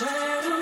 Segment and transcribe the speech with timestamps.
[0.00, 0.59] Turn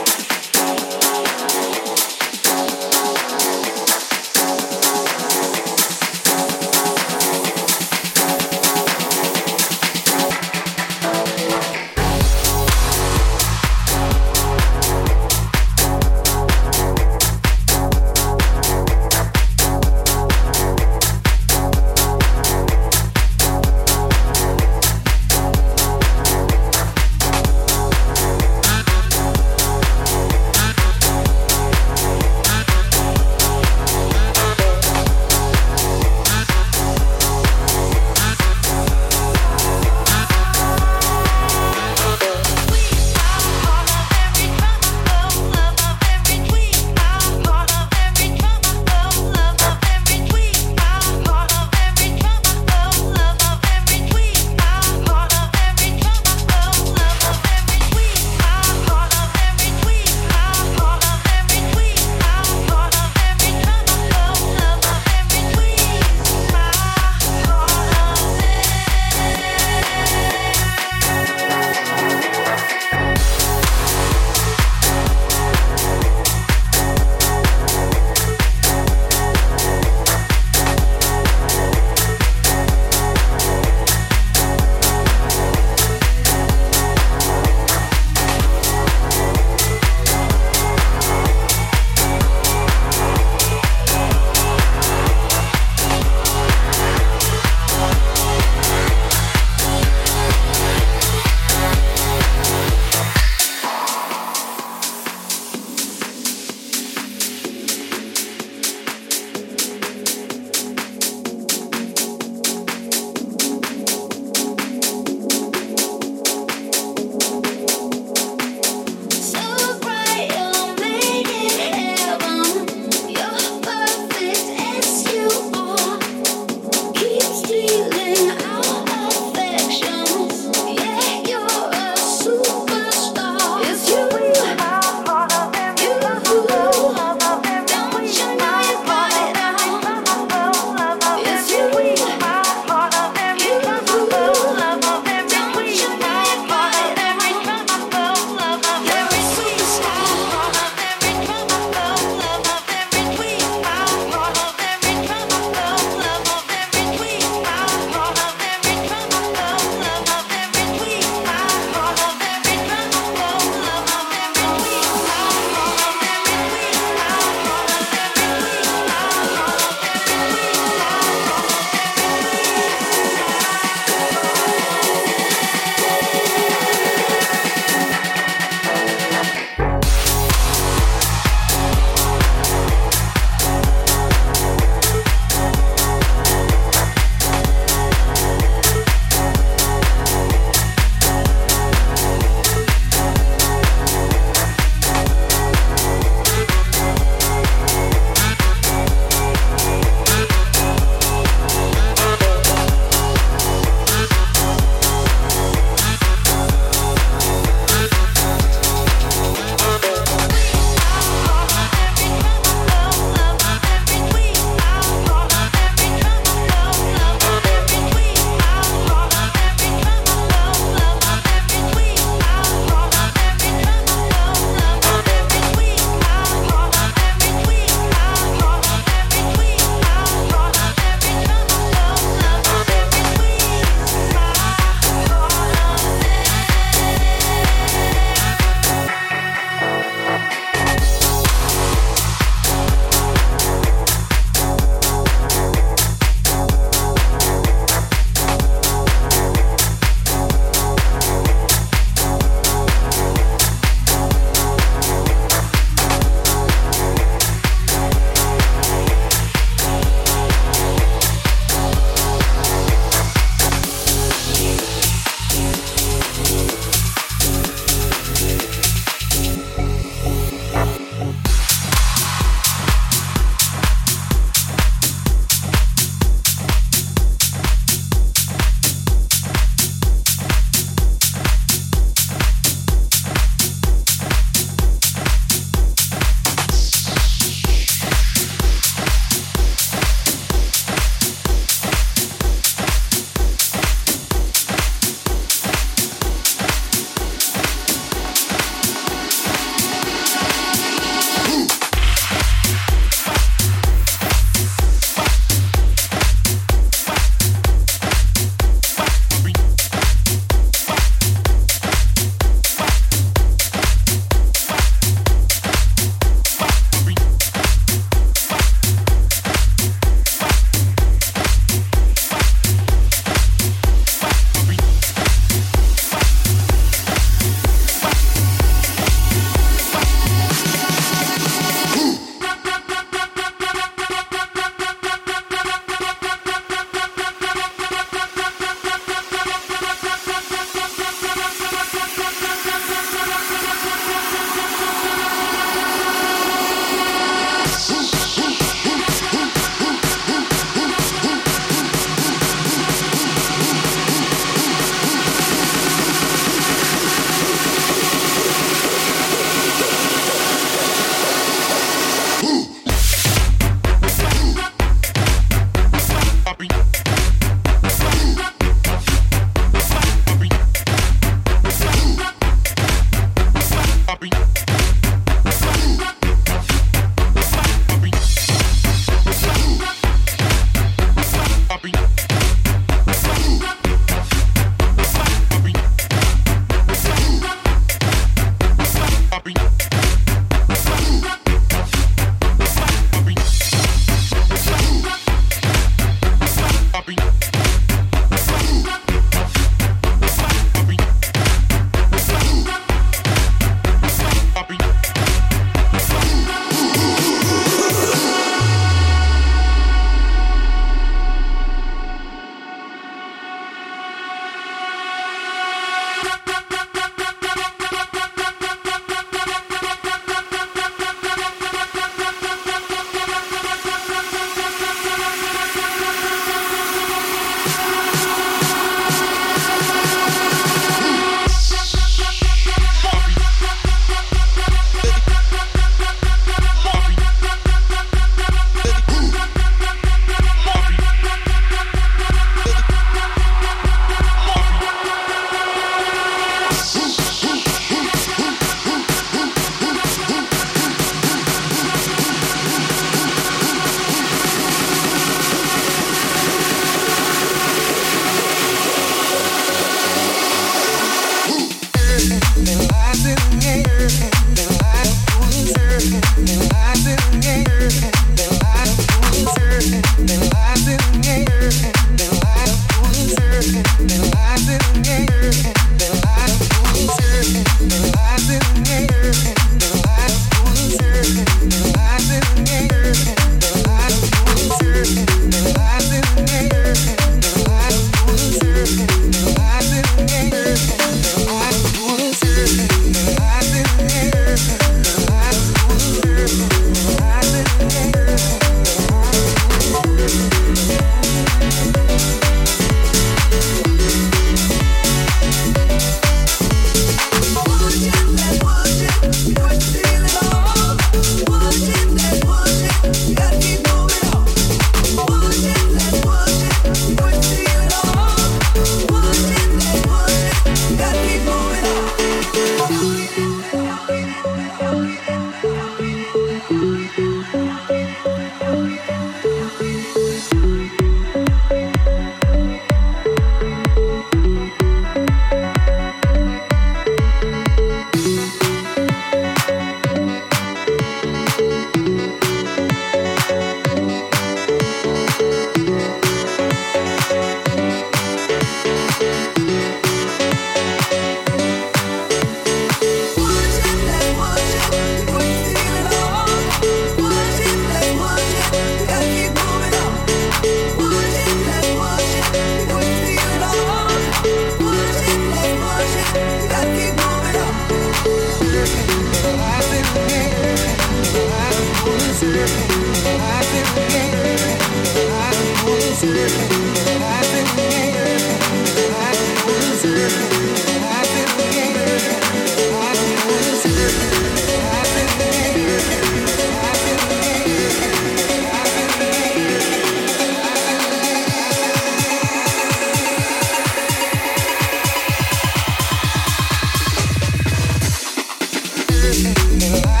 [599.03, 599.13] like
[599.59, 600.00] this,